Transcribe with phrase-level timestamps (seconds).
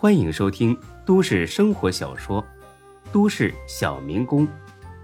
[0.00, 2.40] 欢迎收听都市生活小说
[3.12, 4.46] 《都市小民工》，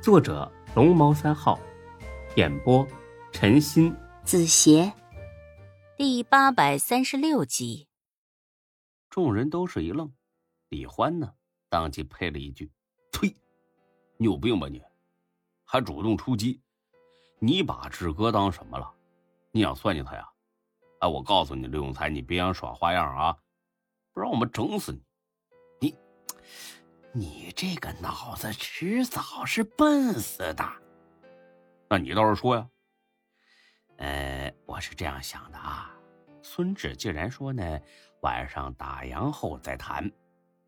[0.00, 1.58] 作者龙猫三号，
[2.36, 2.86] 演播
[3.32, 4.92] 陈鑫、子邪，
[5.96, 7.88] 第八百三十六集。
[9.10, 10.12] 众人都是一愣，
[10.68, 11.32] 李欢呢，
[11.68, 12.70] 当即配了一句
[13.10, 13.34] ：“呸！
[14.16, 14.80] 你有病吧你？
[15.64, 16.60] 还主动出击？
[17.40, 18.88] 你把志哥当什么了？
[19.50, 20.24] 你想算计他呀？
[21.00, 23.36] 哎，我告诉你，刘永才，你别想耍花样啊！”
[24.14, 24.92] 不然我们整死
[25.80, 25.98] 你！
[27.12, 30.64] 你，你这个脑子迟早是笨死的。
[31.90, 32.68] 那你倒是说呀？
[33.96, 35.92] 呃，我是这样想的啊。
[36.42, 37.80] 孙志既然说呢，
[38.20, 40.08] 晚上打烊后再谈，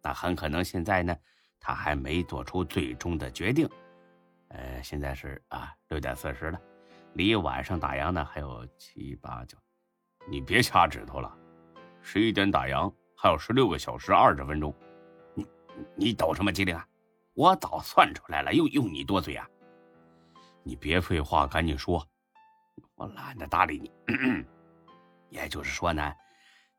[0.03, 1.17] 那很可能现在呢，
[1.61, 3.69] 他还没做出最终的决定。
[4.49, 6.61] 呃，现在是啊六点四十了，
[7.13, 9.57] 离晚上打烊呢还有七八九。
[10.29, 11.33] 你别掐指头了，
[12.03, 12.93] 十一点打烊。
[13.19, 14.75] 还有十六个小时二十分钟，
[15.35, 15.47] 你
[15.95, 16.87] 你抖什么机灵啊？
[17.33, 19.49] 我早算出来了，用用你多嘴啊！
[20.63, 22.07] 你别废话，赶紧说，
[22.95, 23.91] 我懒得搭理你。
[25.31, 26.13] 也就是说呢，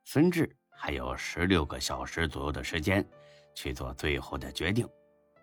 [0.04, 3.08] 孙志还有十六个小时左右的时间
[3.54, 4.88] 去做最后的决定。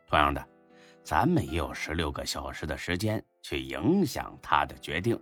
[0.07, 0.49] 同样的，
[1.03, 5.21] 咱们也有十六个小时的时间去影响他的决定。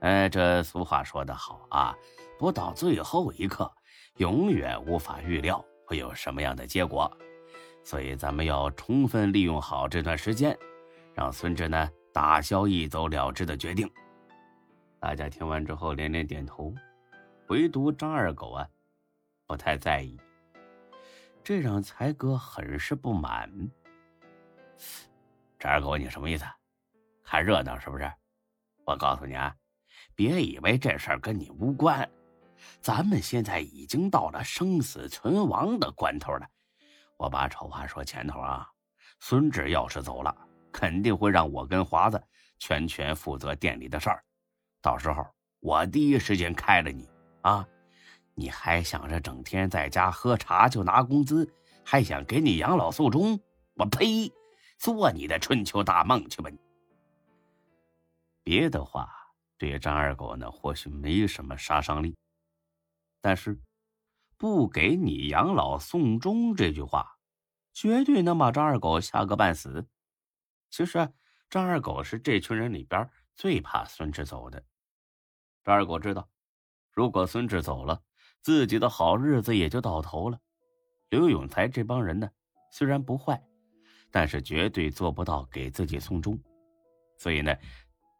[0.00, 1.96] 呃，这俗话说得好啊，
[2.38, 3.72] 不到最后一刻。
[4.16, 7.10] 永远无法预料会有什么样的结果，
[7.82, 10.56] 所以咱们要充分利用好这段时间，
[11.14, 13.90] 让孙志呢打消一走了之的决定。
[15.00, 16.74] 大家听完之后连连点头，
[17.48, 18.68] 唯独张二狗啊
[19.46, 20.18] 不太在意，
[21.42, 23.50] 这让才哥很是不满。
[25.58, 26.44] 张二狗，你什么意思？
[27.22, 28.10] 看热闹是不是？
[28.84, 29.54] 我告诉你啊，
[30.14, 32.08] 别以为这事儿跟你无关。
[32.80, 36.46] 咱们现在已经到了生死存亡的关头了，
[37.16, 38.68] 我把丑话说前头啊，
[39.20, 40.36] 孙志要是走了，
[40.72, 42.22] 肯定会让我跟华子
[42.58, 44.22] 全权负责店里的事儿，
[44.82, 45.26] 到时候
[45.60, 47.08] 我第一时间开了你
[47.42, 47.66] 啊！
[48.34, 51.48] 你还想着整天在家喝茶就拿工资，
[51.84, 53.38] 还想给你养老送终？
[53.74, 54.32] 我呸！
[54.76, 56.58] 做你的春秋大梦去吧你！
[58.42, 59.08] 别的话
[59.56, 62.14] 对张二狗呢，或许没什么杀伤力。
[63.24, 63.58] 但是，
[64.36, 67.16] 不给你养老送终这句话，
[67.72, 69.88] 绝对能把张二狗吓个半死。
[70.68, 71.10] 其实啊，
[71.48, 74.62] 张二狗是这群人里边最怕孙志走的。
[75.64, 76.28] 张二狗知道，
[76.92, 78.02] 如果孙志走了，
[78.42, 80.38] 自己的好日子也就到头了。
[81.08, 82.30] 刘永才这帮人呢，
[82.72, 83.42] 虽然不坏，
[84.10, 86.38] 但是绝对做不到给自己送终。
[87.16, 87.56] 所以呢，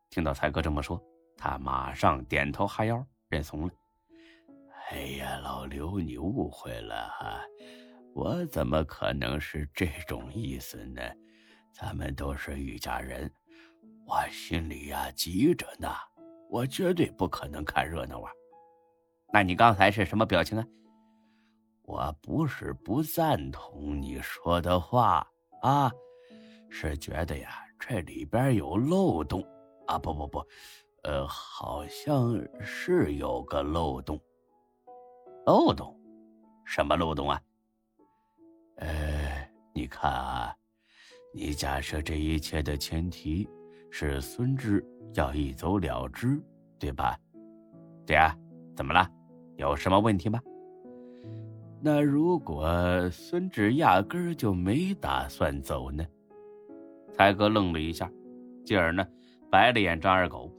[0.08, 0.98] 听到才哥这么说，
[1.36, 3.74] 他马上点头哈腰认怂了。
[4.90, 7.40] 哎呀，老刘，你误会了哈，
[8.12, 11.00] 我怎么可能是这种意思呢？
[11.72, 13.32] 咱们都是一家人，
[14.06, 15.88] 我心里呀急着呢，
[16.50, 18.30] 我绝对不可能看热闹啊。
[19.32, 20.66] 那你刚才是什么表情啊？
[21.84, 25.26] 我不是不赞同你说的话
[25.62, 25.90] 啊，
[26.68, 29.42] 是觉得呀这里边有漏洞
[29.86, 30.46] 啊，不不不，
[31.04, 34.20] 呃，好像是有个漏洞。
[35.46, 35.94] 漏洞？
[36.64, 37.40] 什么漏洞啊？
[38.76, 40.56] 呃，你看啊，
[41.34, 43.46] 你假设这一切的前提
[43.90, 46.40] 是孙志要一走了之，
[46.78, 47.18] 对吧？
[48.06, 48.34] 对啊，
[48.74, 49.06] 怎么了？
[49.56, 50.40] 有什么问题吗？
[51.82, 56.02] 那如果孙志压根儿就没打算走呢？
[57.12, 58.10] 才哥愣了一下，
[58.64, 59.06] 继而呢，
[59.50, 60.50] 白了眼张二狗：“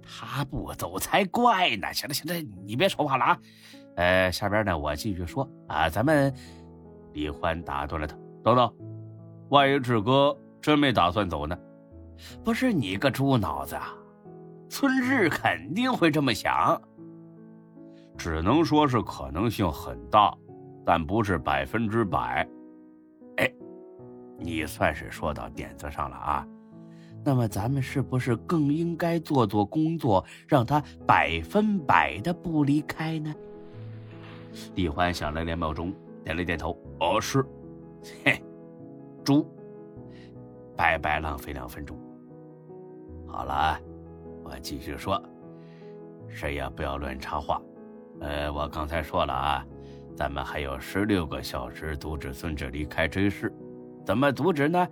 [0.00, 1.92] 他不走才怪呢！
[1.92, 3.38] 行了行了，你别说话了啊！”
[4.00, 6.32] 呃，下边呢，我继续说啊，咱们
[7.12, 8.74] 李欢打断了他，等等，
[9.50, 11.54] 万一志哥真没打算走呢？
[12.42, 13.94] 不是你个猪脑子啊！
[14.70, 16.80] 孙志肯定会这么想，
[18.16, 20.34] 只能说是可能性很大，
[20.82, 22.48] 但不是百分之百。
[23.36, 23.52] 哎，
[24.38, 26.48] 你算是说到点子上了啊！
[27.22, 33.34] 那么咱们是不是更应该做做工作，让他百分百的不离开呢？
[34.74, 35.94] 李欢想了两秒钟，
[36.24, 37.44] 点了点头：“哦，是。”
[38.24, 38.42] 嘿，
[39.24, 39.46] 猪，
[40.76, 41.98] 白白浪费两分钟。
[43.26, 43.78] 好了，
[44.42, 45.22] 我继续说，
[46.26, 47.60] 谁也不要乱插话。
[48.20, 49.66] 呃，我刚才说了啊，
[50.16, 53.52] 咱们还有十六个小时阻止孙志离开这事。
[54.04, 54.88] 怎么阻止呢？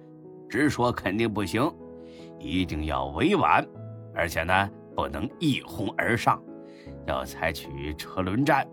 [0.48, 1.70] 直说肯定不行，
[2.38, 3.66] 一定要委婉，
[4.14, 6.42] 而且呢，不能一哄而上，
[7.06, 8.66] 要采取车轮战。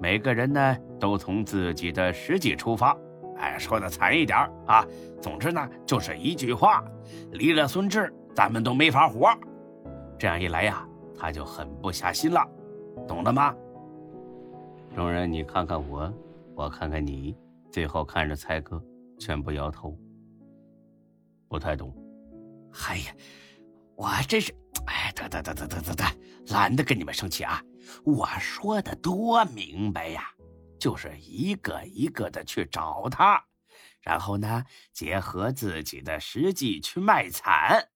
[0.00, 2.96] 每个人呢都从自己的实际出发。
[3.36, 4.84] 哎，说的惨一点啊，
[5.20, 6.82] 总之呢，就是一句话：
[7.32, 9.28] 离了孙志，咱们都没法活。
[10.18, 10.86] 这样一来呀，
[11.18, 12.46] 他就狠不下心了，
[13.06, 13.54] 懂了吗？
[14.94, 16.12] 众人，你看看我，
[16.54, 17.36] 我看看你，
[17.70, 18.82] 最后看着才哥，
[19.18, 19.96] 全部摇头。
[21.48, 21.94] 不太懂。
[22.88, 23.14] 哎呀，
[23.96, 24.52] 我真是，
[24.86, 26.04] 哎，得得得得得得得，
[26.48, 27.62] 懒得跟你们生气啊！
[28.04, 30.34] 我说的多明白呀。
[30.78, 33.44] 就是一个一个的去找他，
[34.00, 34.64] 然后呢，
[34.94, 37.90] 结合自己的实际去卖惨，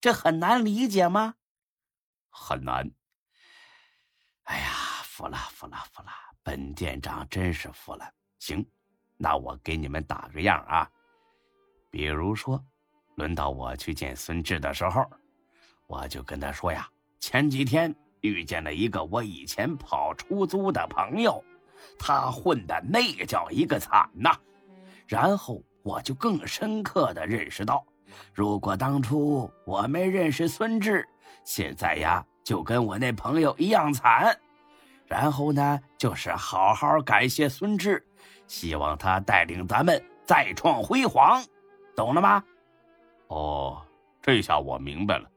[0.00, 1.34] 这很难理解吗？
[2.28, 2.88] 很难。
[4.44, 4.70] 哎呀，
[5.02, 6.08] 服了，服了，服了！
[6.44, 8.08] 本店长真是服了。
[8.38, 8.64] 行，
[9.16, 10.88] 那我给你们打个样啊。
[11.90, 12.64] 比如说，
[13.16, 15.04] 轮到我去见孙志的时候，
[15.88, 16.88] 我就跟他说呀：
[17.18, 21.42] 前几天遇见了一个我以前跑出租的朋友。
[21.98, 24.34] 他混的那叫一个惨呐，
[25.06, 27.84] 然后我就更深刻的认识到，
[28.34, 31.06] 如果当初我没认识孙志，
[31.44, 34.38] 现在呀就跟我那朋友一样惨。
[35.06, 38.06] 然后呢，就是好好感谢孙志，
[38.46, 41.42] 希望他带领咱们再创辉煌，
[41.96, 42.44] 懂了吗？
[43.28, 43.82] 哦，
[44.22, 45.30] 这下我明白了。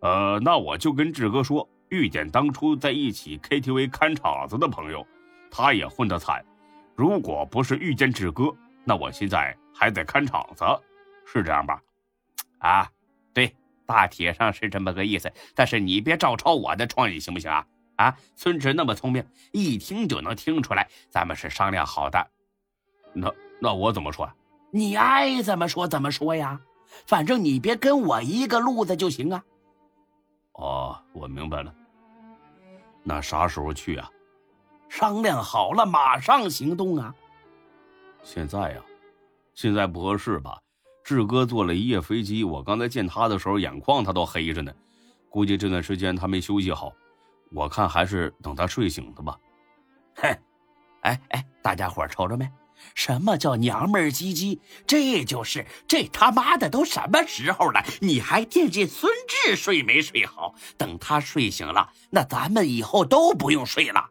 [0.00, 5.06] 呃，那我就跟志哥说，遇见当初在一起 KTV 看场子的朋友。
[5.50, 6.44] 他也混得惨，
[6.94, 8.54] 如果不是遇见志哥，
[8.84, 10.64] 那我现在还在看场子，
[11.24, 11.80] 是这样吧？
[12.58, 12.90] 啊，
[13.32, 13.54] 对，
[13.86, 15.32] 大体上是这么个意思。
[15.54, 17.66] 但是你别照抄我的创意，行不行啊？
[17.96, 22.30] 啊，孙志那么聪明，一听就能听出来，咱们是商量好的。
[23.14, 24.30] 那那我怎么说？
[24.70, 26.60] 你爱怎么说怎么说呀，
[27.06, 29.42] 反正你别跟我一个路子就行啊。
[30.58, 31.74] 哦，我明白了。
[33.02, 34.10] 那啥时候去啊？
[34.88, 37.14] 商量好了，马上行动啊！
[38.22, 38.82] 现在呀，
[39.54, 40.58] 现在不合适吧？
[41.04, 44.72] 志哥坐了一夜飞机，我刚才见他的时候，眼眶他都黑着呢，
[45.30, 46.92] 估计这段时间他没休息好。
[47.50, 49.38] 我看还是等他睡醒的吧。
[50.16, 50.38] 哼，
[51.02, 52.50] 哎哎，大家伙瞅着没？
[52.94, 54.58] 什么叫娘们儿唧唧？
[54.86, 60.54] 这就是这他妈的都什么时候了，你还惦记孙志睡没睡好？
[60.76, 64.08] 等他睡醒了，那咱们以后都不用睡了。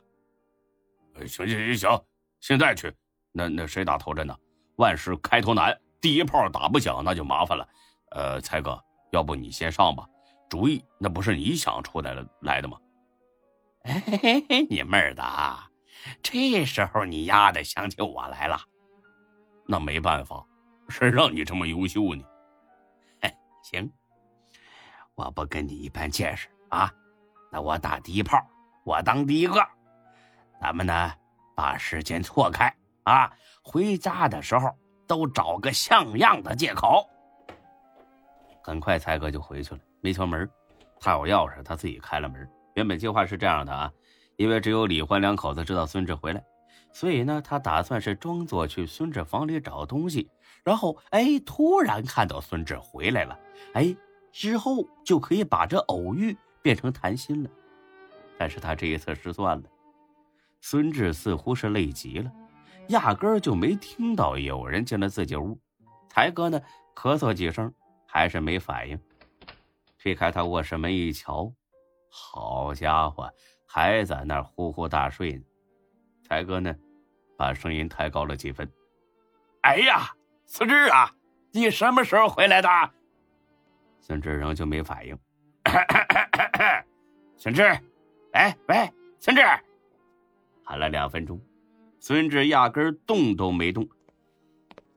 [1.25, 2.03] 行行行行，
[2.39, 2.93] 现在去。
[3.31, 4.35] 那那谁打头阵呢？
[4.77, 7.67] 万事开头难，第一炮打不响，那就麻烦了。
[8.11, 8.79] 呃，才哥，
[9.11, 10.05] 要不你先上吧？
[10.49, 12.77] 主意那不是你想出来的来的吗？
[13.83, 15.23] 嘿嘿嘿，你妹儿的，
[16.21, 18.59] 这时候你丫的想起我来了？
[19.65, 20.45] 那没办法，
[20.89, 22.23] 谁让你这么优秀呢？
[23.21, 23.33] 嘿，
[23.63, 23.91] 行，
[25.15, 26.91] 我不跟你一般见识啊。
[27.51, 28.41] 那我打第一炮，
[28.83, 29.65] 我当第一个。
[30.61, 31.13] 咱们呢，
[31.55, 32.73] 把时间错开
[33.03, 33.31] 啊！
[33.61, 37.05] 回家的时候都找个像样的借口。
[38.63, 40.49] 很快，才哥就回去了，没敲门，
[40.99, 42.49] 他有钥匙，他自己开了门。
[42.75, 43.91] 原本计划是这样的啊，
[44.37, 46.43] 因为只有李欢两口子知道孙志回来，
[46.93, 50.29] 所以呢，他打算是装作去孙志房里找东西，
[50.63, 53.37] 然后哎，突然看到孙志回来了，
[53.73, 53.95] 哎，
[54.31, 57.49] 之后就可以把这偶遇变成谈心了。
[58.37, 59.63] 但是他这一次失算了。
[60.61, 62.31] 孙志似乎是累极了，
[62.89, 65.57] 压根儿就没听到有人进了自己屋。
[66.09, 66.61] 才哥呢，
[66.95, 67.73] 咳嗽几声，
[68.05, 68.99] 还是没反应。
[69.99, 71.51] 推开他卧室门一瞧，
[72.09, 73.31] 好家伙，
[73.77, 75.43] 还在那儿呼呼大睡呢。
[76.23, 76.75] 才哥呢，
[77.37, 78.67] 把声音抬高了几分
[79.61, 80.15] ：“哎呀，
[80.47, 81.13] 孙志啊，
[81.51, 82.67] 你什么时候回来的？”
[84.01, 85.15] 孙志仍旧没反应。
[87.37, 87.61] 孙志，
[88.33, 89.43] 喂喂，孙志。
[90.63, 91.39] 喊了两分钟，
[91.99, 93.87] 孙志压根动都没动。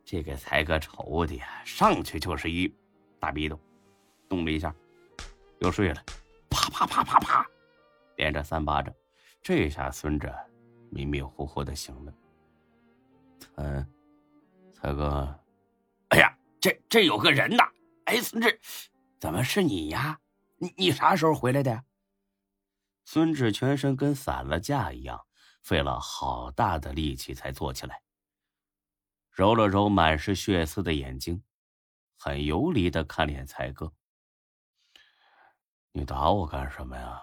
[0.07, 2.75] 这个才哥愁的呀，上去就是一
[3.19, 3.61] 大逼斗，
[4.27, 4.75] 动了一下，
[5.59, 6.03] 又睡了，
[6.49, 7.50] 啪啪啪啪啪，
[8.21, 8.95] 连着三巴掌。
[9.41, 10.31] 这下孙志
[10.91, 12.13] 迷迷糊糊的醒了。
[13.39, 13.87] 才
[14.75, 15.41] 才哥，
[16.11, 17.65] 哎呀，这这有个人呐！
[18.05, 18.61] 哎，孙志，
[19.19, 20.21] 怎么是你呀？
[20.59, 21.71] 你你啥时候回来的？
[21.71, 21.83] 呀？
[23.07, 25.27] 孙志全身跟散了架一样。
[25.63, 28.03] 费了好大的力气才坐起来，
[29.31, 31.43] 揉了揉满是血丝的眼睛，
[32.17, 33.93] 很游离的看脸才哥
[35.93, 37.23] ：“你打我干什么呀？”